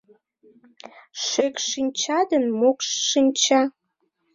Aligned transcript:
Шекш-шинча 1.25 2.19
ден 2.29 2.43
Мокш-шинча 2.59 3.61